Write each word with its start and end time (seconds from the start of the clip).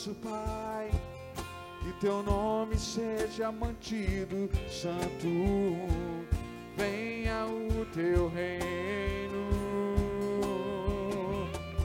nosso 0.00 0.14
Pai, 0.14 0.90
que 1.82 1.92
teu 2.00 2.22
nome 2.22 2.78
seja 2.78 3.52
mantido 3.52 4.48
santo. 4.70 5.28
Venha 6.74 7.44
o 7.44 7.84
teu 7.92 8.30
reino. 8.30 9.50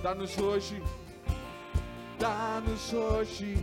Dá-nos 0.02 0.38
hoje, 0.38 0.82
dá-nos 2.18 2.94
hoje 2.94 3.58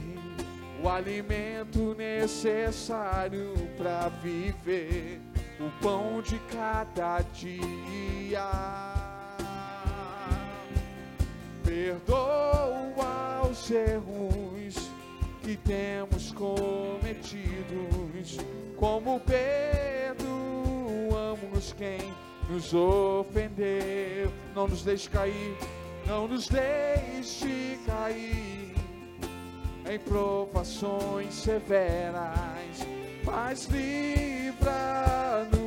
o 0.83 0.89
alimento 0.89 1.95
necessário 1.95 3.55
para 3.79 4.11
viver, 4.23 5.19
o 5.59 5.71
pão 5.83 6.21
de 6.21 6.39
cada 6.55 7.23
dia. 7.33 8.51
Perdoa 11.65 13.49
os 13.53 13.71
erros 13.71 14.32
que 15.43 15.57
temos 15.57 16.31
cometidos, 16.33 18.39
como 18.77 19.19
perdoamos 19.21 20.23
quem 21.77 22.15
nos 22.49 22.73
ofender. 22.73 24.31
Não 24.55 24.69
nos 24.69 24.85
deixe 24.85 25.11
cair, 25.11 25.57
não 26.07 26.29
nos 26.29 26.49
deixe 26.49 27.77
cair 27.87 28.73
em 29.91 29.99
provações 29.99 31.35
severas, 31.35 32.87
mas 33.25 33.67
livra-nos 33.67 35.62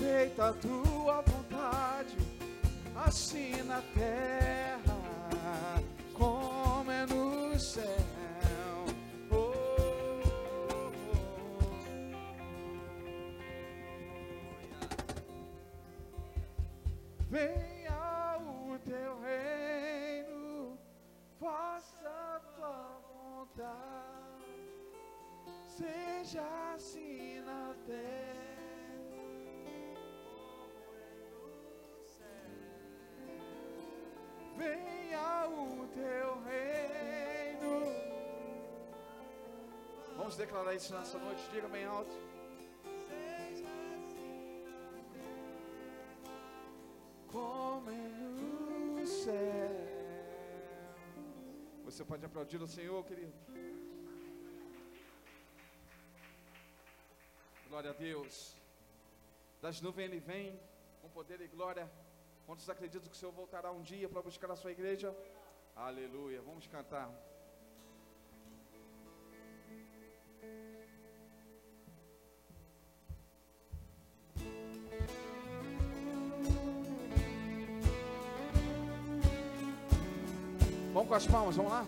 feita 0.00 0.48
a 0.48 0.52
tua 0.54 1.20
vontade, 1.20 2.16
assim 3.06 3.62
na 3.64 3.82
terra, 3.94 4.49
Vamos 40.30 40.46
declarar 40.46 40.74
isso 40.76 40.94
nessa 40.94 41.18
noite, 41.18 41.42
diga 41.50 41.66
bem 41.66 41.84
alto. 41.84 42.16
Como 47.26 47.90
é 47.90 48.08
no 49.00 49.04
céu. 49.08 49.70
Você 51.84 52.04
pode 52.04 52.24
aplaudir 52.24 52.62
o 52.62 52.68
Senhor, 52.68 53.04
querido. 53.04 53.32
Glória 57.68 57.90
a 57.90 57.94
Deus. 57.94 58.54
Das 59.60 59.80
nuvens 59.80 60.12
ele 60.12 60.20
vem 60.20 60.56
com 61.02 61.08
poder 61.08 61.40
e 61.40 61.48
glória. 61.48 61.90
Quantos 62.46 62.70
acreditam 62.70 63.08
que 63.08 63.16
o 63.16 63.18
Senhor 63.18 63.32
voltará 63.32 63.72
um 63.72 63.82
dia 63.82 64.08
para 64.08 64.22
buscar 64.22 64.48
a 64.52 64.54
sua 64.54 64.70
igreja? 64.70 65.12
Aleluia. 65.74 66.40
Vamos 66.40 66.68
cantar. 66.68 67.10
Com 81.10 81.16
as 81.16 81.26
palmas, 81.26 81.56
vamos 81.56 81.72
lá? 81.72 81.84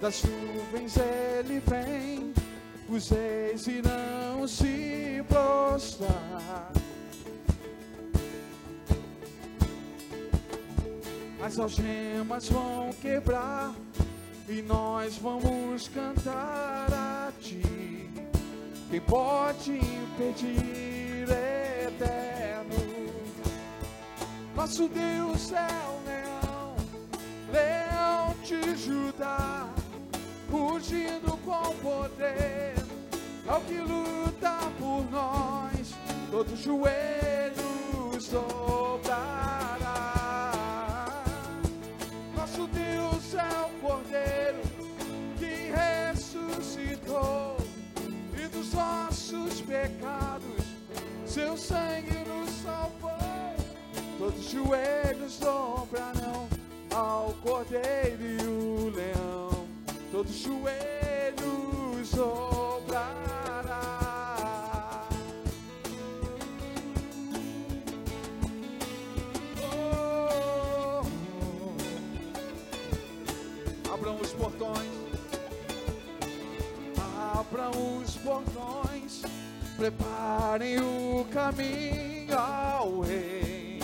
Das 0.00 0.24
nuvens 0.24 0.96
ele 0.96 1.60
vem, 1.60 2.34
os 2.88 3.10
reis 3.10 3.64
irão 3.68 4.48
se 4.48 5.24
prostrar. 5.28 6.72
As 11.40 11.58
algemas 11.60 12.48
vão 12.48 12.90
quebrar 13.00 13.72
e 14.48 14.62
nós 14.62 15.16
vamos 15.18 15.88
cantar 15.88 16.86
a 16.92 17.32
ti. 17.40 18.08
Quem 18.90 19.00
pode 19.00 19.72
impedir 19.72 21.30
é 21.30 21.88
eterno? 21.88 23.12
Nosso 24.56 24.88
Deus 24.88 25.52
é 25.52 25.68
o 25.90 26.08
leão, 26.08 26.76
leão 27.52 28.34
de 28.42 28.76
Judá, 28.76 29.68
rugindo 30.50 31.36
com 31.44 31.74
poder, 31.82 32.74
ao 33.46 33.60
que 33.60 33.78
luta 33.78 34.56
por 34.78 35.04
nós, 35.10 35.94
todo 36.30 36.56
joelho 36.56 37.68
dobrará. 38.30 39.47
pecados, 49.68 50.64
seu 51.26 51.56
sangue 51.56 52.16
nos 52.26 52.50
salvou. 52.62 53.10
Todos 54.18 54.40
os 54.40 54.50
joelhos 54.50 55.38
dobrarão 55.38 56.48
ao 56.92 57.34
cordeiro 57.42 58.22
e 58.22 58.42
o 58.46 58.90
leão. 58.90 59.68
Todos 60.10 60.32
os 60.32 60.38
joelhos 60.38 62.10
dobrarão. 62.10 62.57
Preparem 79.78 80.80
o 80.80 81.24
caminho 81.32 82.36
ao 82.36 83.00
rei. 83.00 83.80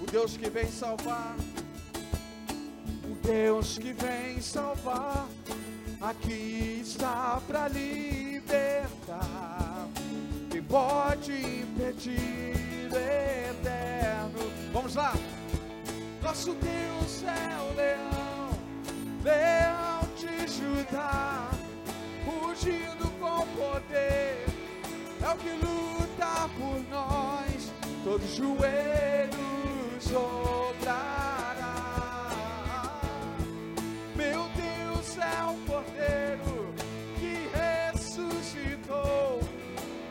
O 0.00 0.06
Deus 0.10 0.38
que 0.38 0.48
vem 0.48 0.70
salvar. 0.70 1.36
O 3.04 3.14
Deus 3.22 3.76
que 3.76 3.92
vem 3.92 4.40
salvar. 4.40 5.28
Aqui 6.00 6.80
está 6.82 7.42
para 7.46 7.68
libertar. 7.68 9.20
Quem 10.50 10.62
pode 10.62 11.32
impedir 11.32 12.88
o 12.90 12.96
eterno? 12.96 14.50
Vamos 14.72 14.94
lá. 14.94 15.12
Nosso 16.22 16.54
Deus 16.54 17.22
é 17.22 17.58
o 17.60 17.74
leão, 17.76 18.50
leão 19.22 20.00
de 20.16 20.48
Judá, 20.48 21.19
com 22.60 23.46
poder, 23.56 24.44
é 25.22 25.28
o 25.28 25.36
que 25.36 25.50
luta 25.50 26.50
por 26.58 26.78
nós, 26.90 27.72
todos 28.04 28.28
os 28.28 28.36
joelhos 28.36 30.06
dobrará. 30.10 31.70
Meu 34.14 34.46
Deus 34.54 35.16
é 35.16 35.42
o 35.44 35.56
cordeiro 35.66 36.74
que 37.18 37.48
ressuscitou 37.56 39.40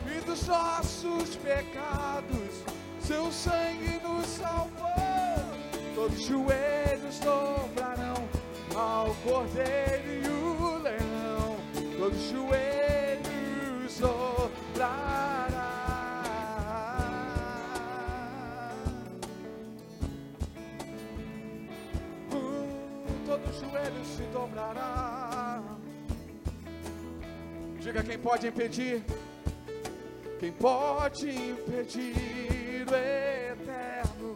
e 0.07 0.19
dos 0.21 0.47
nossos 0.47 1.35
pecados, 1.35 2.63
seu 2.99 3.31
sangue 3.31 3.99
nos 4.01 4.25
salvou. 4.25 4.69
Todos 5.93 6.17
os 6.17 6.25
joelhos 6.25 7.19
dobrarão 7.19 8.27
ao 8.75 9.13
cordeiro 9.23 10.25
e 10.25 10.27
o. 10.29 10.48
Os 12.09 12.31
joelhos 12.31 13.99
dobrará. 13.99 15.69
Uh, 22.33 23.27
Todos 23.27 23.49
os 23.49 23.61
joelhos 23.61 24.07
se 24.07 24.23
dobrará. 24.33 25.61
Diga 27.79 28.03
quem 28.03 28.17
pode 28.17 28.47
impedir. 28.47 29.03
Quem 30.39 30.51
pode 30.51 31.29
impedir 31.29 32.85
o 32.89 32.95
eterno? 32.95 34.35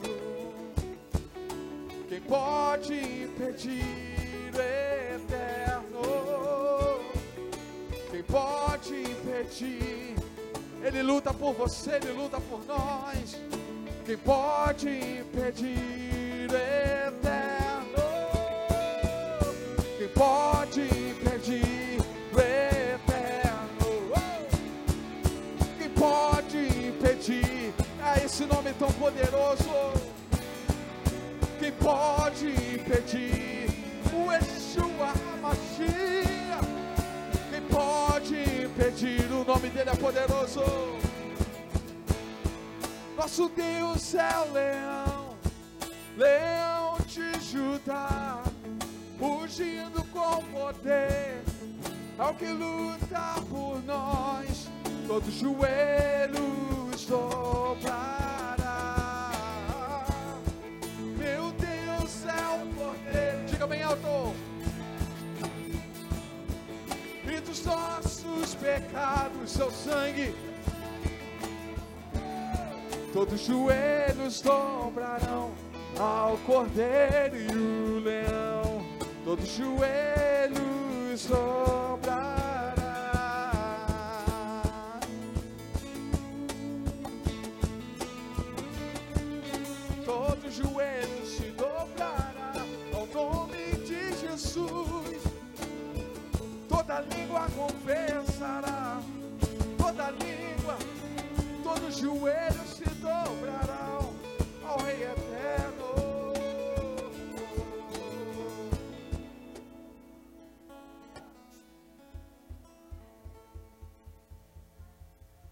Quem 2.07 2.21
pode 2.21 2.93
impedir 2.93 4.32
impedir? 9.43 10.15
Ele 10.83 11.03
luta 11.03 11.33
por 11.33 11.53
você, 11.53 11.91
ele 11.95 12.11
luta 12.11 12.39
por 12.41 12.65
nós. 12.65 13.39
Quem 14.05 14.17
pode 14.17 14.89
impedir 14.89 16.49
eterno? 16.49 18.03
Quem 19.97 20.07
pode 20.09 20.81
impedir 20.81 21.97
eterno? 22.37 24.11
Quem 25.77 25.89
pode 25.89 26.57
impedir? 26.87 27.73
É 28.15 28.25
esse 28.25 28.45
nome 28.45 28.73
tão 28.73 28.91
poderoso 28.93 30.03
quem 31.59 31.71
pode 31.71 32.47
impedir 32.47 33.62
impedir? 39.03 39.31
O 39.31 39.43
nome 39.43 39.69
dele 39.69 39.89
é 39.89 39.95
poderoso. 39.95 40.63
Nosso 43.17 43.49
Deus 43.49 44.15
é 44.15 44.37
o 44.39 44.51
leão, 44.51 45.37
leão 46.17 46.97
de 47.05 47.39
Judá, 47.41 48.41
rugindo 49.19 50.03
com 50.05 50.43
poder, 50.45 51.41
ao 52.17 52.33
que 52.33 52.47
luta 52.47 53.35
por 53.49 53.81
nós, 53.85 54.67
todos 55.07 55.27
os 55.29 55.41
pecados, 68.63 69.51
seu 69.51 69.69
sangue. 69.69 70.33
Todos 73.11 73.33
os 73.33 73.45
joelhos 73.45 74.41
dobrarão 74.41 75.51
ao 75.99 76.37
cordeiro 76.37 77.35
e 77.35 77.47
o 77.55 77.99
leão. 77.99 78.85
Todos 79.25 79.45
os 79.45 79.55
joelhos 79.55 81.25
dobrarão. 81.27 82.23
todo 90.05 90.51
joelho 90.51 91.25
se 91.25 91.51
dobrará 91.51 92.53
ao 92.93 93.05
nome 93.07 93.77
de 93.85 94.13
Jesus. 94.21 95.21
Toda 96.67 97.01
língua 97.01 97.47
confessará, 97.55 98.02
toda 99.77 100.09
língua, 100.11 100.77
todo 101.63 101.91
joelho 101.91 102.63
se 102.75 102.87
dobrarão 103.09 104.01
ao 104.67 104.77
Rei 104.79 105.03
Eterno. 105.03 105.89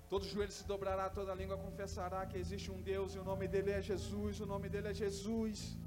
Todo 0.09 0.25
joelho 0.25 0.51
se 0.51 0.65
dobrará, 0.65 1.09
toda 1.09 1.33
língua 1.33 1.57
confessará 1.57 2.25
que 2.25 2.37
existe 2.37 2.69
um 2.69 2.81
Deus 2.81 3.15
e 3.15 3.19
o 3.19 3.23
nome 3.23 3.47
dele 3.47 3.71
é 3.71 3.81
Jesus, 3.81 4.41
o 4.41 4.45
nome 4.45 4.67
dele 4.67 4.89
é 4.89 4.93
Jesus, 4.93 5.77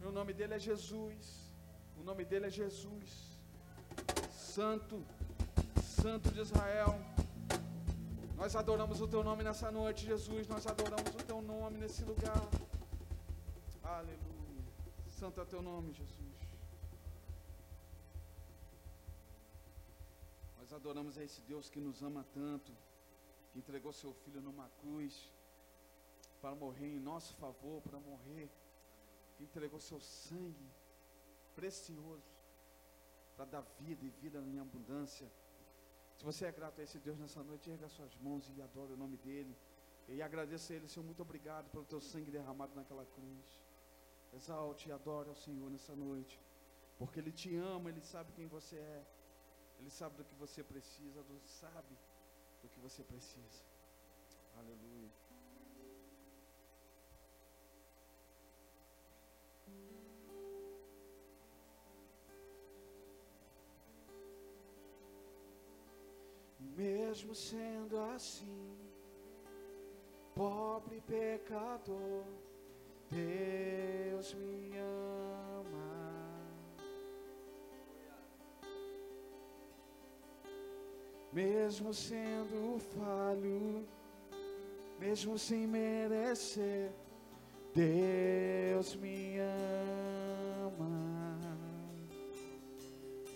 e 0.00 0.04
o 0.04 0.10
nome 0.10 0.32
dele 0.32 0.54
é 0.54 0.58
Jesus, 0.58 1.52
o 1.96 2.02
nome 2.02 2.24
dele 2.24 2.46
é 2.46 2.50
Jesus, 2.50 3.38
Santo, 4.32 5.04
Santo 6.02 6.30
de 6.30 6.40
Israel. 6.40 6.98
Nós 8.34 8.56
adoramos 8.56 9.02
o 9.02 9.08
teu 9.08 9.22
nome 9.22 9.42
nessa 9.44 9.70
noite, 9.70 10.06
Jesus, 10.06 10.48
nós 10.48 10.66
adoramos 10.66 11.14
o 11.14 11.22
teu 11.30 11.42
nome 11.42 11.76
nesse 11.76 12.02
lugar. 12.04 12.42
Aleluia. 13.82 14.64
Santo 15.10 15.42
é 15.42 15.44
teu 15.44 15.60
nome, 15.60 15.92
Jesus. 15.92 16.36
Nós 20.58 20.72
adoramos 20.72 21.18
a 21.18 21.22
esse 21.22 21.42
Deus 21.42 21.68
que 21.68 21.80
nos 21.80 22.02
ama 22.02 22.24
tanto 22.32 22.72
que 23.50 23.58
entregou 23.58 23.92
seu 23.92 24.14
filho 24.14 24.40
numa 24.40 24.70
cruz 24.80 25.30
para 26.40 26.54
morrer 26.54 26.94
em 26.94 26.98
nosso 26.98 27.34
favor, 27.34 27.82
para 27.82 28.00
morrer, 28.00 28.48
que 29.36 29.44
entregou 29.44 29.78
seu 29.78 30.00
sangue 30.00 30.70
precioso 31.54 32.32
para 33.36 33.44
dar 33.44 33.64
vida 33.80 34.02
e 34.02 34.08
vida 34.08 34.38
em 34.38 34.58
abundância. 34.58 35.30
Se 36.20 36.26
você 36.26 36.44
é 36.44 36.52
grato 36.52 36.78
a 36.78 36.84
esse 36.84 36.98
Deus 36.98 37.18
nessa 37.18 37.42
noite, 37.42 37.70
erga 37.70 37.88
suas 37.88 38.14
mãos 38.16 38.46
e 38.54 38.60
adore 38.60 38.92
o 38.92 38.96
nome 38.96 39.16
dele. 39.16 39.56
E 40.06 40.20
agradeça 40.20 40.70
a 40.70 40.76
ele, 40.76 40.86
Senhor, 40.86 41.02
muito 41.02 41.22
obrigado 41.22 41.70
pelo 41.70 41.86
teu 41.86 41.98
sangue 41.98 42.30
derramado 42.30 42.74
naquela 42.74 43.06
cruz. 43.06 43.58
Exalte 44.34 44.90
e 44.90 44.92
adore 44.92 45.30
ao 45.30 45.34
Senhor 45.34 45.70
nessa 45.70 45.96
noite, 45.96 46.38
porque 46.98 47.18
ele 47.20 47.32
te 47.32 47.56
ama, 47.56 47.88
ele 47.88 48.02
sabe 48.02 48.32
quem 48.32 48.46
você 48.46 48.76
é. 48.76 49.02
Ele 49.78 49.88
sabe 49.88 50.14
do 50.18 50.24
que 50.24 50.34
você 50.34 50.62
precisa, 50.62 51.22
do 51.22 51.40
sabe 51.46 51.96
do 52.60 52.68
que 52.68 52.78
você 52.80 53.02
precisa. 53.02 53.62
Aleluia. 54.58 55.29
Mesmo 67.20 67.34
sendo 67.34 68.00
assim, 68.14 68.78
pobre 70.34 71.02
pecador, 71.02 72.24
Deus 73.10 74.32
me 74.32 74.72
ama. 74.78 75.60
Mesmo 81.30 81.92
sendo 81.92 82.78
falho, 82.96 83.86
mesmo 84.98 85.38
sem 85.38 85.66
merecer, 85.66 86.90
Deus 87.74 88.96
me 88.96 89.36
ama. 90.64 91.38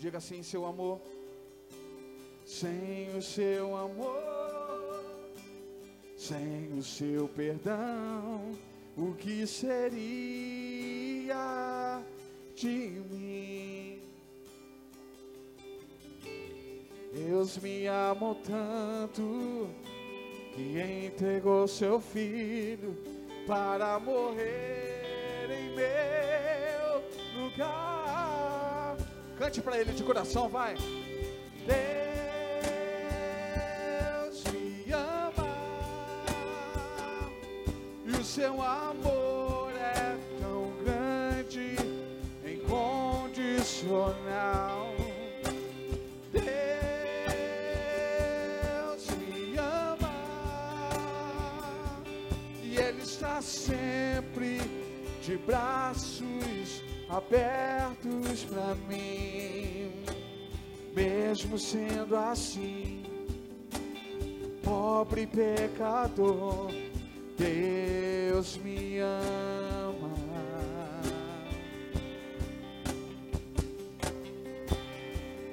Diga 0.00 0.16
assim: 0.16 0.42
seu 0.42 0.64
amor, 0.64 1.02
sem 2.54 3.10
o 3.18 3.20
seu 3.20 3.76
amor, 3.76 5.02
sem 6.16 6.72
o 6.78 6.82
seu 6.84 7.26
perdão, 7.26 8.52
o 8.96 9.12
que 9.14 9.44
seria 9.44 9.74
de 12.54 13.02
mim? 13.10 14.00
Deus 17.12 17.58
me 17.58 17.88
amou 17.88 18.36
tanto 18.36 19.68
que 20.54 20.78
entregou 21.08 21.66
seu 21.66 21.98
filho 21.98 22.96
para 23.48 23.98
morrer 23.98 25.48
em 25.50 25.74
meu 25.74 27.02
lugar. 27.42 28.96
Cante 29.36 29.60
para 29.60 29.80
ele 29.80 29.92
de 29.92 30.04
coração, 30.04 30.48
vai. 30.48 30.76
Seu 38.34 38.60
amor 38.60 39.72
é 39.76 40.18
tão 40.40 40.72
grande, 40.82 41.76
incondicional. 42.44 44.88
Deus 46.32 46.44
me 49.20 49.56
ama 49.56 50.10
e 52.60 52.76
Ele 52.76 53.02
está 53.02 53.40
sempre 53.40 54.60
de 55.22 55.36
braços 55.36 56.82
abertos 57.08 58.42
para 58.46 58.74
mim, 58.88 59.92
mesmo 60.92 61.56
sendo 61.56 62.16
assim, 62.16 63.04
pobre 64.64 65.24
pecador, 65.24 66.72
Deus 67.36 68.56
me 68.58 68.98
ama. 68.98 70.14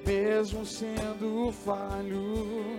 Mesmo 0.06 0.66
sendo 0.66 1.52
falho, 1.52 2.78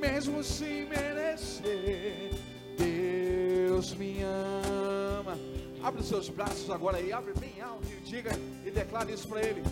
mesmo 0.00 0.42
sem 0.42 0.86
merecer, 0.86 2.30
Deus 2.76 3.94
me 3.94 4.22
ama. 4.22 5.38
Abre 5.82 6.00
os 6.00 6.08
seus 6.08 6.28
braços 6.28 6.70
agora 6.70 6.98
aí, 6.98 7.12
abre 7.12 7.32
bem 7.34 7.60
alto 7.60 7.86
e 7.86 8.00
diga 8.08 8.32
e 8.64 8.70
declare 8.70 9.12
isso 9.12 9.28
para 9.28 9.42
Ele. 9.42 9.62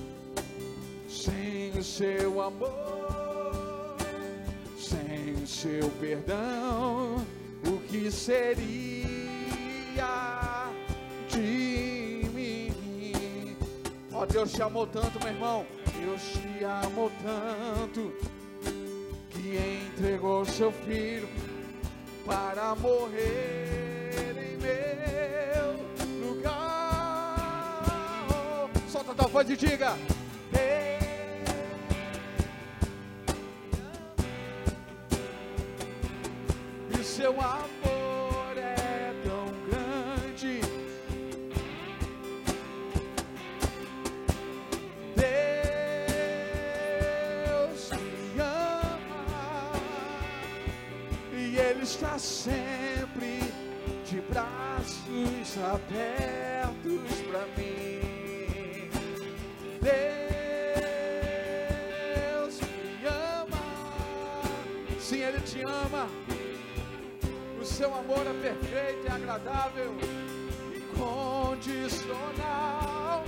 Sem 1.08 1.70
o 1.78 1.82
seu 1.82 2.40
amor, 2.40 3.96
sem 4.78 5.34
o 5.42 5.46
seu 5.46 5.90
perdão, 6.00 7.24
que 7.90 8.08
seria 8.10 8.70
de 11.28 12.28
mim? 12.32 13.56
Ó 14.12 14.24
Deus 14.24 14.52
te 14.52 14.62
amou 14.62 14.86
tanto, 14.86 15.18
meu 15.18 15.32
irmão. 15.32 15.66
Deus 15.98 16.22
te 16.22 16.64
amou 16.64 17.10
tanto 17.22 18.14
que 19.28 19.58
entregou 19.88 20.44
seu 20.44 20.70
filho 20.70 21.28
para 22.24 22.76
morrer 22.76 24.36
em 24.38 24.56
meu 24.56 26.28
lugar. 26.28 27.34
Oh, 28.30 28.68
Solta 28.88 29.10
a 29.10 29.14
tua 29.16 29.26
voz 29.26 29.50
e 29.50 29.56
diga. 29.56 29.96
Seu 37.20 37.38
amor 37.38 37.79
está 52.00 52.18
sempre 52.18 53.40
de 54.08 54.22
braços 54.22 55.58
abertos 55.58 57.20
para 57.28 57.44
mim. 57.58 58.00
Deus 62.32 62.56
me 62.62 63.06
ama, 63.06 63.64
sim, 64.98 65.20
Ele 65.20 65.40
te 65.40 65.60
ama. 65.60 66.08
O 67.60 67.64
seu 67.66 67.94
amor 67.94 68.26
é 68.26 68.32
perfeito, 68.48 69.06
é 69.06 69.12
agradável, 69.12 69.94
incondicional. 70.74 73.24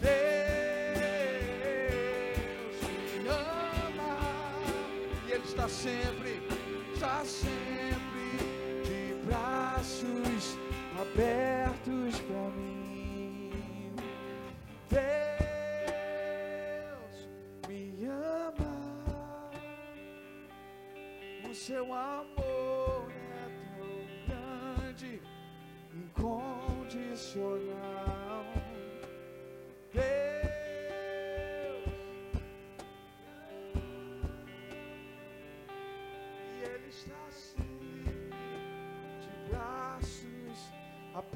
Deus 0.00 0.10
me 3.22 3.28
ama 3.28 4.18
e 5.28 5.30
Ele 5.30 5.44
está 5.44 5.68
sempre, 5.68 6.37
está 6.98 7.24
sempre 7.24 7.77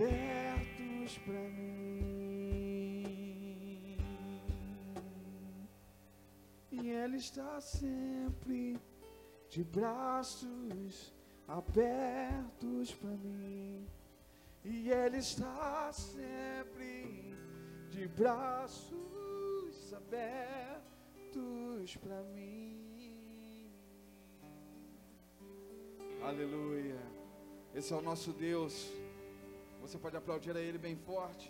abertos 0.03 1.19
para 1.19 1.41
mim. 1.51 3.05
E 6.71 6.91
Ele 6.91 7.17
está 7.17 7.61
sempre 7.61 8.79
de 9.49 9.65
braços 9.65 11.13
abertos 11.47 12.93
para 12.95 13.11
mim. 13.11 13.87
E 14.65 14.91
Ele 14.91 15.19
está 15.19 15.93
sempre 15.93 17.37
de 17.91 18.09
braços 18.09 19.95
abertos 19.95 21.97
para 21.97 22.23
mim. 22.35 23.71
Aleluia. 26.23 27.01
Esse 27.75 27.93
é 27.93 27.97
o 27.97 28.03
nosso 28.03 28.33
Deus. 28.33 29.02
Você 29.93 29.99
pode 29.99 30.17
aplaudir 30.17 30.57
a 30.57 30.61
Ele 30.67 30.79
bem 30.79 30.97
forte. 30.97 31.47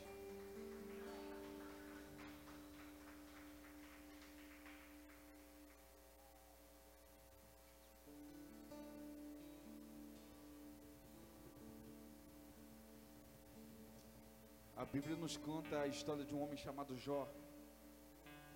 A 14.77 14.85
Bíblia 14.85 15.15
nos 15.15 15.37
conta 15.37 15.79
a 15.79 15.87
história 15.87 16.25
de 16.25 16.35
um 16.35 16.43
homem 16.43 16.57
chamado 16.57 16.97
Jó. 16.97 17.29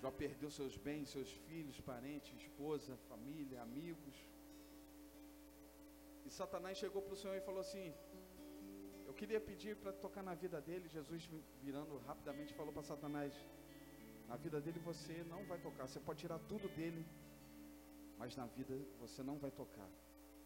Jó 0.02 0.10
perdeu 0.10 0.50
seus 0.50 0.76
bens, 0.76 1.10
seus 1.10 1.30
filhos, 1.30 1.80
parentes, 1.80 2.34
esposa, 2.42 2.96
família, 3.08 3.62
amigos. 3.62 4.16
E 6.24 6.30
Satanás 6.40 6.76
chegou 6.76 7.02
para 7.02 7.14
o 7.14 7.16
Senhor 7.16 7.36
e 7.36 7.46
falou 7.48 7.60
assim: 7.60 7.94
queria 9.16 9.40
pedir 9.40 9.74
para 9.76 9.92
tocar 9.92 10.22
na 10.22 10.34
vida 10.34 10.60
dele. 10.60 10.88
Jesus, 10.88 11.28
virando 11.62 11.96
rapidamente, 12.06 12.54
falou 12.54 12.72
para 12.72 12.82
Satanás: 12.82 13.32
Na 14.28 14.36
vida 14.36 14.60
dele 14.60 14.78
você 14.90 15.24
não 15.32 15.44
vai 15.44 15.58
tocar. 15.58 15.86
Você 15.88 16.00
pode 16.00 16.20
tirar 16.20 16.38
tudo 16.50 16.68
dele, 16.68 17.04
mas 18.18 18.36
na 18.36 18.46
vida 18.46 18.74
você 19.00 19.22
não 19.22 19.38
vai 19.38 19.50
tocar. 19.50 19.88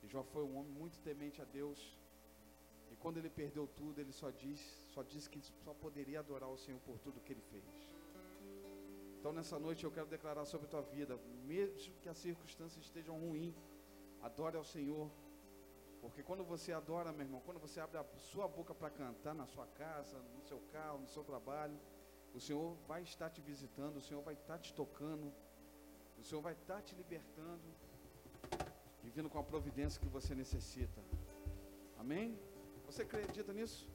E 0.03 0.09
Jó 0.09 0.23
foi 0.23 0.45
um 0.45 0.57
homem 0.59 0.73
muito 0.73 0.99
temente 1.01 1.41
a 1.43 1.45
Deus. 1.45 1.81
E 2.91 2.97
quando 2.97 3.19
ele 3.19 3.31
perdeu 3.31 3.67
tudo, 3.81 4.01
ele 4.01 4.13
só 4.13 4.31
diz, 4.31 4.61
só 4.95 5.03
disse 5.03 5.29
que 5.29 5.41
só 5.65 5.73
poderia 5.75 6.21
adorar 6.21 6.51
o 6.51 6.59
Senhor 6.59 6.81
por 6.81 6.99
tudo 6.99 7.21
que 7.21 7.33
ele 7.33 7.45
fez. 7.53 7.65
Então 9.19 9.33
nessa 9.33 9.59
noite 9.59 9.85
eu 9.85 9.91
quero 9.91 10.07
declarar 10.07 10.45
sobre 10.45 10.67
a 10.67 10.71
tua 10.71 10.83
vida, 10.83 11.19
mesmo 11.45 11.95
que 12.03 12.09
as 12.09 12.19
circunstâncias 12.19 12.85
estejam 12.85 13.19
ruins, 13.19 13.55
adore 14.23 14.57
ao 14.57 14.65
Senhor. 14.65 15.11
Porque 16.01 16.23
quando 16.23 16.43
você 16.45 16.73
adora, 16.73 17.13
meu 17.13 17.23
irmão, 17.23 17.43
quando 17.45 17.61
você 17.61 17.79
abre 17.79 17.99
a 17.99 18.05
sua 18.19 18.49
boca 18.49 18.75
para 18.75 18.91
cantar 18.91 19.35
na 19.35 19.47
sua 19.47 19.67
casa, 19.67 20.19
no 20.35 20.43
seu 20.43 20.59
carro, 20.73 20.99
no 20.99 21.09
seu 21.09 21.23
trabalho, 21.23 21.79
o 22.35 22.41
Senhor 22.41 22.77
vai 22.89 23.03
estar 23.03 23.29
te 23.29 23.41
visitando, 23.41 23.97
o 23.97 24.01
Senhor 24.01 24.23
vai 24.23 24.35
estar 24.35 24.59
te 24.59 24.73
tocando, 24.73 25.33
o 26.19 26.25
Senhor 26.25 26.41
vai 26.41 26.53
estar 26.53 26.81
te 26.83 26.95
libertando 26.95 27.69
e 29.05 29.11
vindo 29.11 29.29
com 29.29 29.39
a 29.39 29.43
providência 29.43 30.01
que 30.01 30.09
você 30.09 30.35
necessita. 30.35 31.01
Amém? 31.99 32.39
Você 32.87 33.03
acredita 33.03 33.53
nisso? 33.53 33.91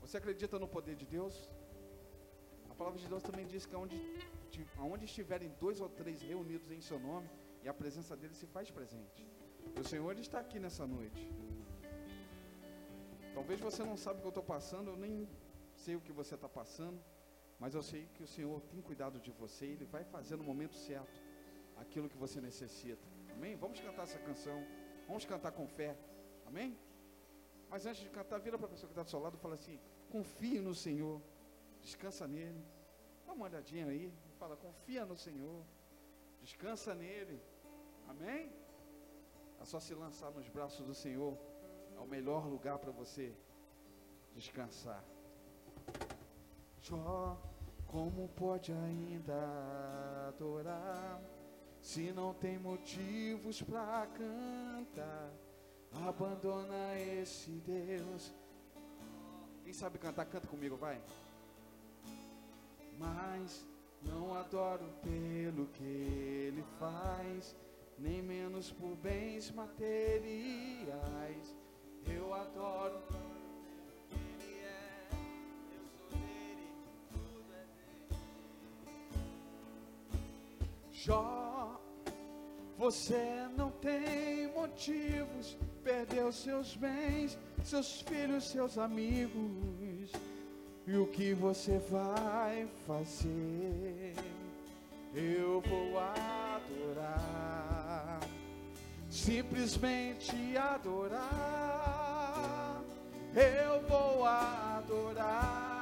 Você 0.00 0.16
acredita 0.16 0.58
no 0.58 0.68
poder 0.68 0.96
de 0.96 1.06
Deus? 1.06 1.50
A 2.70 2.74
palavra 2.74 2.98
de 2.98 3.06
Deus 3.06 3.22
também 3.22 3.46
diz 3.46 3.66
que 3.66 3.76
onde, 3.76 3.96
onde 4.78 5.04
estiverem 5.04 5.50
dois 5.60 5.80
ou 5.80 5.88
três 5.88 6.22
reunidos 6.22 6.70
em 6.70 6.80
seu 6.80 6.98
nome, 6.98 7.28
e 7.62 7.68
a 7.68 7.74
presença 7.74 8.16
dele 8.16 8.34
se 8.34 8.46
faz 8.46 8.70
presente. 8.70 9.26
O 9.78 9.84
Senhor 9.84 10.18
está 10.18 10.40
aqui 10.40 10.58
nessa 10.58 10.86
noite. 10.86 11.28
Talvez 13.40 13.58
você 13.58 13.82
não 13.82 13.96
sabe 13.96 14.18
o 14.18 14.20
que 14.20 14.26
eu 14.26 14.36
estou 14.36 14.42
passando, 14.42 14.90
eu 14.90 14.98
nem 14.98 15.26
sei 15.74 15.96
o 15.96 16.00
que 16.06 16.12
você 16.12 16.34
está 16.34 16.46
passando, 16.46 17.02
mas 17.58 17.74
eu 17.74 17.82
sei 17.82 18.06
que 18.14 18.22
o 18.22 18.26
Senhor 18.26 18.60
tem 18.70 18.82
cuidado 18.82 19.18
de 19.18 19.30
você 19.30 19.64
e 19.64 19.72
Ele 19.72 19.86
vai 19.86 20.04
fazer 20.04 20.36
no 20.36 20.44
momento 20.44 20.74
certo 20.74 21.22
aquilo 21.78 22.06
que 22.06 22.18
você 22.18 22.38
necessita. 22.38 23.02
Amém? 23.32 23.56
Vamos 23.56 23.80
cantar 23.80 24.02
essa 24.02 24.18
canção. 24.18 24.62
Vamos 25.06 25.24
cantar 25.24 25.52
com 25.52 25.66
fé. 25.66 25.96
Amém? 26.46 26.78
Mas 27.70 27.86
antes 27.86 28.02
de 28.02 28.10
cantar, 28.10 28.38
vira 28.40 28.58
para 28.58 28.66
a 28.66 28.70
pessoa 28.70 28.88
que 28.88 28.92
está 28.92 29.04
do 29.04 29.08
seu 29.08 29.18
lado 29.18 29.38
e 29.38 29.40
fala 29.40 29.54
assim: 29.54 29.80
confie 30.10 30.60
no 30.60 30.74
Senhor, 30.74 31.18
descansa 31.80 32.28
nele. 32.28 32.62
Dá 33.26 33.32
uma 33.32 33.46
olhadinha 33.46 33.86
aí, 33.86 34.12
fala: 34.38 34.54
confia 34.54 35.06
no 35.06 35.16
Senhor, 35.16 35.64
descansa 36.42 36.94
nele. 36.94 37.40
Amém? 38.06 38.52
É 39.58 39.64
só 39.64 39.80
se 39.80 39.94
lançar 39.94 40.30
nos 40.30 40.46
braços 40.46 40.84
do 40.84 40.94
Senhor, 40.94 41.38
é 42.00 42.02
o 42.02 42.06
melhor 42.06 42.46
lugar 42.46 42.78
para 42.78 42.90
você 42.90 43.34
descansar. 44.34 45.04
Jó, 46.80 47.38
como 47.86 48.28
pode 48.28 48.72
ainda 48.72 49.34
adorar 50.28 51.20
se 51.80 52.10
não 52.12 52.32
tem 52.32 52.58
motivos 52.58 53.60
para 53.60 54.06
cantar? 54.06 55.30
Abandona 56.06 56.98
esse 56.98 57.50
Deus. 57.50 58.32
Quem 59.62 59.74
sabe 59.74 59.98
cantar, 59.98 60.24
canta 60.24 60.46
comigo, 60.46 60.76
vai. 60.76 61.00
Mas 62.98 63.66
não 64.02 64.34
adoro 64.34 64.88
pelo 65.02 65.66
que 65.66 65.84
ele 65.84 66.64
faz, 66.78 67.54
nem 67.98 68.22
menos 68.22 68.72
por 68.72 68.96
bens 68.96 69.50
materiais. 69.50 71.59
Eu 72.06 72.34
adoro 72.34 73.00
Jó, 81.02 81.80
você 82.76 83.48
não 83.56 83.70
tem 83.70 84.52
motivos, 84.52 85.56
perdeu 85.82 86.30
seus 86.30 86.76
bens, 86.76 87.38
seus 87.64 88.02
filhos, 88.02 88.50
seus 88.50 88.76
amigos. 88.76 90.12
E 90.86 90.96
o 90.96 91.06
que 91.06 91.32
você 91.32 91.78
vai 91.90 92.68
fazer? 92.86 94.14
Eu 95.14 95.62
vou 95.62 95.98
adorar, 96.58 97.40
simplesmente 99.08 100.54
adorar. 100.54 101.59
Eu 103.34 103.80
vou 103.88 104.24
adorar. 104.26 105.80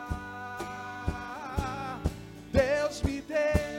Deus 2.52 3.02
me 3.02 3.20
deu 3.22 3.78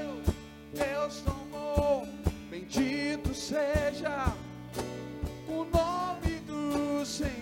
Deus 0.73 1.21
tomou. 1.21 2.07
Bendito 2.49 3.33
seja 3.33 4.33
o 5.47 5.65
nome 5.65 6.39
do 6.45 7.05
Senhor. 7.05 7.37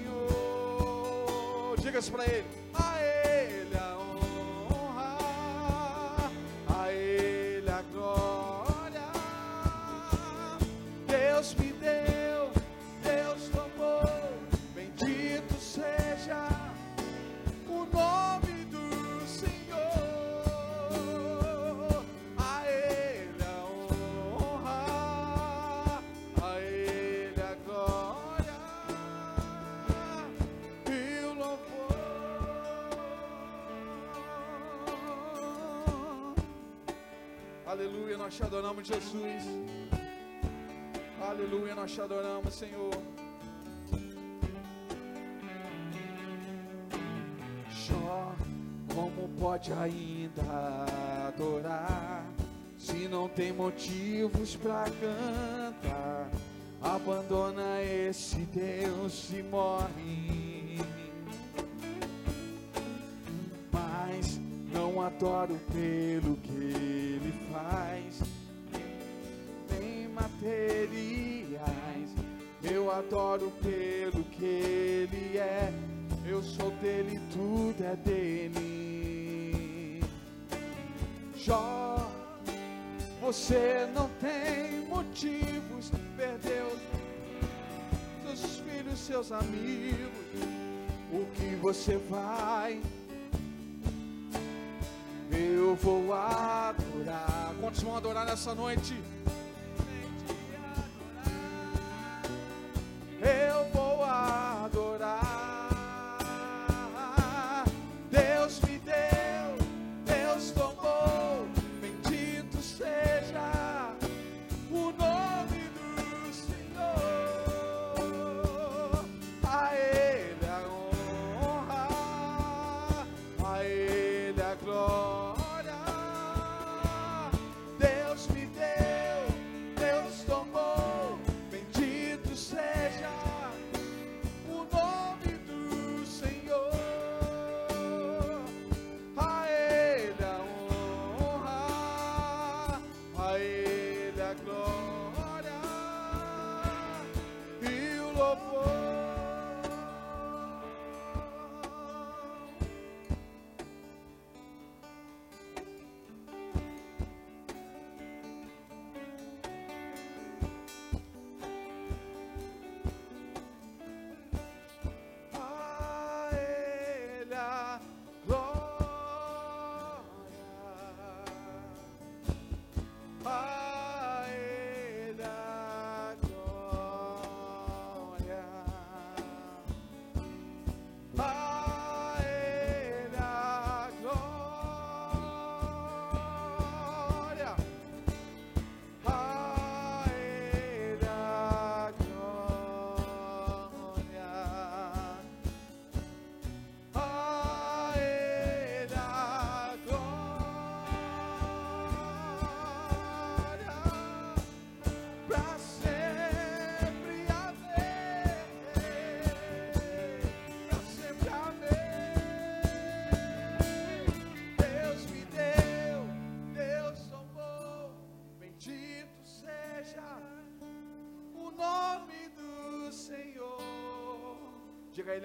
Diga-se 1.79 2.11
para 2.11 2.25
ele. 2.25 2.45
A 2.73 3.01
ele 3.01 3.77
a 3.77 3.97
honra, 3.97 5.17
a 6.67 6.91
ele 6.91 7.69
a 7.69 7.81
glória. 7.93 9.07
Deus 11.07 11.53
me 11.55 11.73
deu, 11.73 11.96
te 38.37 38.43
adoramos, 38.43 38.87
Jesus. 38.87 39.43
Aleluia, 41.27 41.73
nós 41.73 41.91
te 41.91 41.99
adoramos, 41.99 42.53
Senhor. 42.53 42.93
Jó, 47.71 48.35
como 48.93 49.27
pode 49.39 49.73
ainda 49.73 50.43
adorar 51.27 52.23
se 52.77 53.07
não 53.07 53.27
tem 53.27 53.51
motivos 53.51 54.55
para 54.55 54.83
cantar? 54.83 56.29
Abandona 56.79 57.81
esse 57.81 58.41
Deus 58.53 59.31
e 59.31 59.41
morre. 59.41 60.46
Adoro 65.17 65.59
pelo 65.73 66.37
que 66.37 67.19
faz, 67.51 68.21
nem 69.71 70.07
materiais. 70.09 72.11
Eu 72.63 72.91
adoro 72.91 73.51
pelo 73.63 74.23
que 74.25 74.45
Ele 74.45 75.39
é, 75.39 75.73
eu 76.23 76.43
sou 76.43 76.69
dele, 76.81 77.19
tudo 77.31 77.83
é 77.83 77.95
dele. 77.95 80.03
Jó, 81.35 82.11
você 83.19 83.89
não 83.95 84.07
tem 84.21 84.85
motivos, 84.87 85.89
perdeu 86.15 86.77
seus 88.23 88.59
filhos, 88.59 88.99
seus 88.99 89.31
amigos. 89.31 90.27
O 91.11 91.25
que 91.33 91.55
você 91.55 91.97
vai 92.07 92.79
eu 95.31 95.75
vou 95.75 96.13
adorar. 96.13 97.53
Quantos 97.59 97.81
vão 97.81 97.95
adorar 97.95 98.25
nessa 98.25 98.53
noite? 98.55 98.95
Eu 103.19 103.69
vou 103.73 104.03
adorar. 104.03 104.56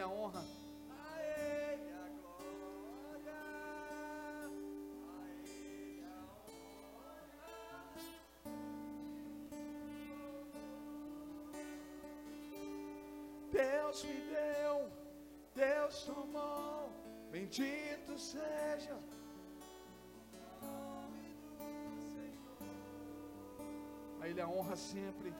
A 0.01 0.07
honra. 0.07 0.45
Deus 13.51 14.05
me 14.05 14.21
deu, 14.31 14.89
Deus 15.55 16.05
tomou, 16.05 16.89
bendito 17.33 18.17
seja. 18.17 18.97
A 24.21 24.29
Ele 24.29 24.41
a 24.41 24.49
honra 24.49 24.77
sempre. 24.77 25.35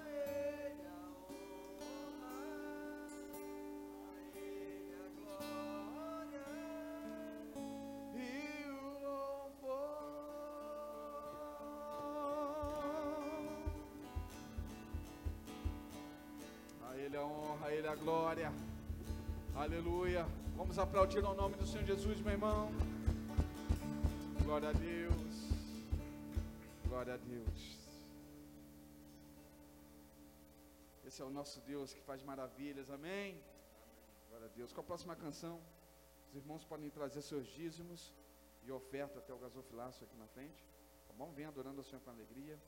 A 17.93 17.97
glória. 17.97 18.51
Aleluia. 19.55 20.25
Vamos 20.57 20.79
aplaudir 20.79 21.23
ao 21.23 21.35
nome 21.35 21.57
do 21.57 21.67
Senhor 21.67 21.85
Jesus, 21.85 22.21
meu 22.21 22.33
irmão. 22.33 22.71
Glória 24.45 24.71
a 24.71 24.73
Deus. 24.73 25.35
Glória 26.89 27.13
a 27.13 27.17
Deus. 27.19 27.61
Esse 31.05 31.21
é 31.21 31.25
o 31.25 31.29
nosso 31.29 31.61
Deus 31.61 31.93
que 31.93 32.01
faz 32.01 32.23
maravilhas, 32.23 32.89
amém? 32.91 33.39
Glória 34.31 34.47
a 34.47 34.57
Deus. 34.57 34.73
Com 34.73 34.81
a 34.81 34.85
próxima 34.85 35.15
canção, 35.15 35.61
os 36.31 36.35
irmãos 36.35 36.65
podem 36.65 36.89
trazer 36.89 37.21
seus 37.21 37.47
dízimos 37.47 38.11
e 38.63 38.73
oferta 38.73 39.19
até 39.19 39.35
o 39.35 39.39
gasofilácio 39.39 40.05
aqui 40.07 40.17
na 40.17 40.29
frente. 40.29 40.65
Tá 41.07 41.13
bom? 41.13 41.31
Vem 41.33 41.45
adorando 41.45 41.83
o 41.83 41.85
Senhor 41.85 42.01
com 42.01 42.11
alegria. 42.11 42.59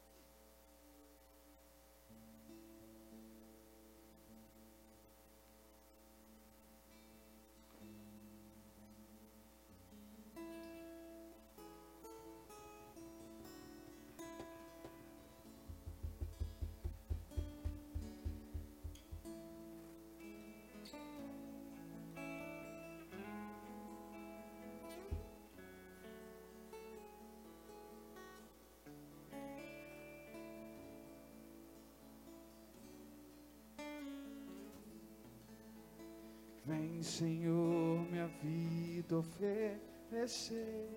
Vem, 36.66 37.02
Senhor, 37.02 38.00
minha 38.10 38.26
vida 38.42 39.18
oferecer 39.18 40.88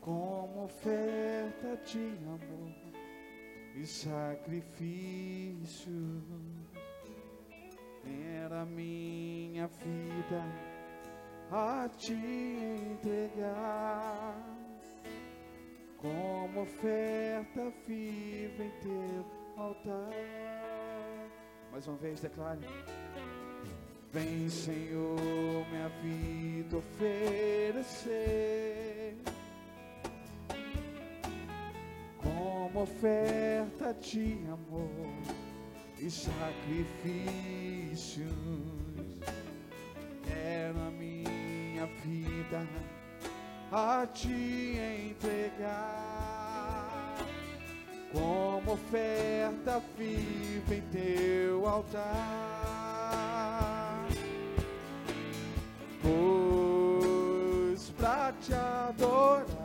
como 0.00 0.64
oferta 0.64 1.76
de 1.84 2.16
amor 2.24 2.72
e 3.74 3.84
sacrifício. 3.86 5.12
Era 8.42 8.64
minha 8.64 9.66
vida 9.66 10.42
a 11.50 11.86
te 11.98 12.14
entregar 12.94 14.42
como 15.98 16.62
oferta 16.62 17.70
viva 17.86 18.64
em 18.64 18.70
teu 18.80 19.26
altar. 19.58 20.55
Mais 21.76 21.86
uma 21.88 21.98
vez, 21.98 22.20
declare. 22.20 22.58
Vem, 24.10 24.48
Senhor, 24.48 25.20
minha 25.70 25.90
vida 26.00 26.78
oferecer 26.78 28.34
como 32.16 32.80
oferta 32.80 33.92
de 33.92 34.38
amor 34.50 34.88
e 35.98 36.10
sacrifícios. 36.10 36.64
Quero 40.24 40.80
a 40.80 40.90
minha 40.92 41.84
vida 42.02 42.66
a 43.70 44.06
te 44.06 44.78
entregar 45.12 46.35
como 48.16 48.72
oferta 48.72 49.82
viva 49.98 50.74
em 50.74 50.80
teu 50.90 51.68
altar. 51.68 52.06
Pois 56.02 57.90
pra 57.90 58.32
te 58.40 58.54
adorar 58.54 59.55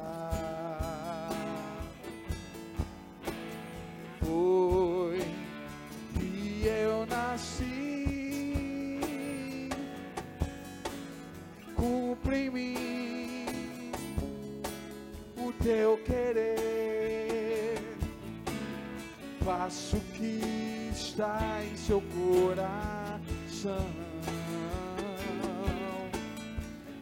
está 21.22 21.64
em 21.64 21.78
seu 21.78 22.02
coração. 22.02 23.86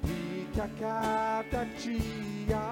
E 0.03 0.47
que 0.53 0.59
a 0.59 0.67
cada 0.77 1.63
dia 1.77 2.68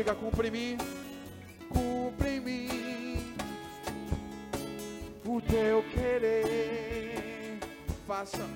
Diga, 0.00 0.14
cumpre 0.14 0.48
em 0.48 0.50
mim, 0.50 0.78
cumpre 1.68 2.30
em 2.30 2.40
mim 2.40 3.34
o 5.26 5.42
teu 5.42 5.82
querer. 5.92 7.58
Faça, 8.06 8.48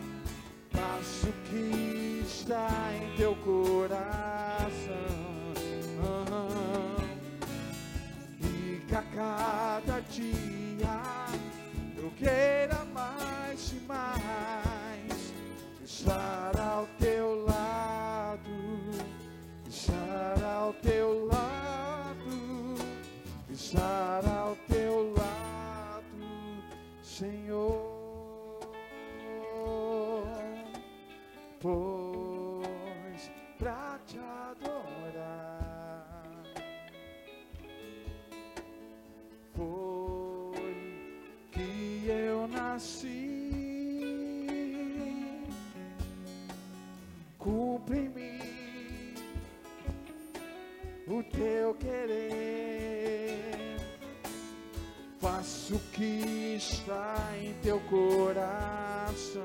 o 55.75 55.79
que 55.93 56.55
está 56.57 57.17
em 57.43 57.53
teu 57.55 57.81
coração. 57.81 59.43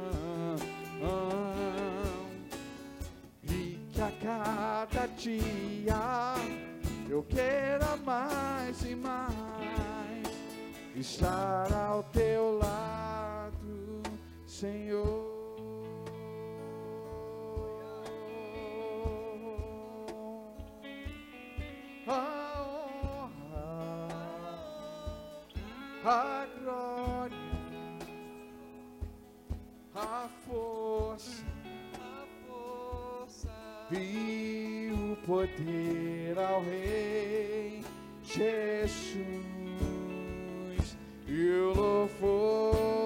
E 3.43 3.79
cada 4.21 5.07
dia 5.17 6.35
eu 7.09 7.25
quero 7.27 7.97
mais 8.05 8.81
e 8.83 8.95
mais 8.95 10.27
estar 10.95 11.38
o 35.29 35.47
poder 35.47 36.39
ao 36.39 36.63
Rei 36.63 37.83
Jesus. 38.23 39.17
E 41.27 41.51
o 41.51 41.73
louvor 41.75 42.98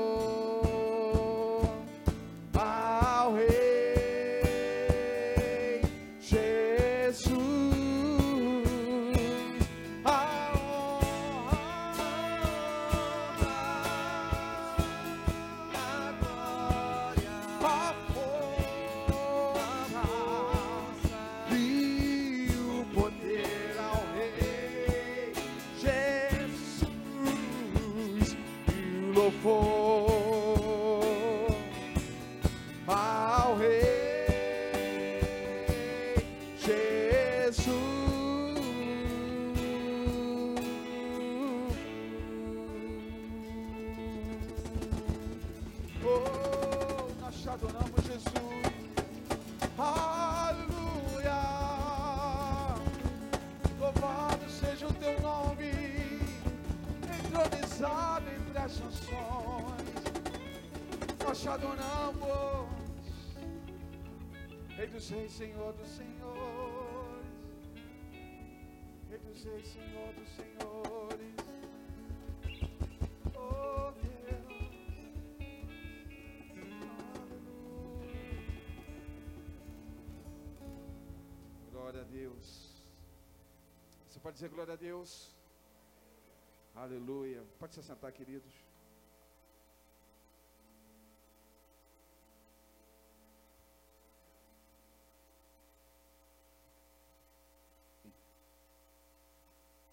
adoramos, 47.53 48.03
Jesus. 48.05 48.33
Aleluia. 49.77 51.41
Louvado 53.79 54.49
seja 54.49 54.87
o 54.87 54.93
teu 54.93 55.21
nome, 55.21 55.69
entronizado 57.19 58.25
entre 58.29 58.57
as 58.57 58.79
nações. 58.79 59.83
Nós 61.23 61.41
te 61.41 61.49
adoramos, 61.49 62.69
Rei 64.75 64.87
dos 64.87 65.09
Reis, 65.09 65.31
Senhor 65.31 65.73
dos 65.73 65.89
Senhores. 65.89 67.27
Rei 69.09 69.19
dos 69.19 69.43
Reis, 69.43 69.67
Senhor 69.67 70.13
dos 70.13 70.29
Senhores. 70.35 71.02
Pode 84.23 84.35
dizer 84.35 84.49
glória 84.49 84.73
a 84.73 84.77
Deus? 84.77 85.35
Aleluia. 86.73 87.43
Pode 87.59 87.75
se 87.75 87.83
sentar, 87.83 88.11
queridos. 88.13 88.53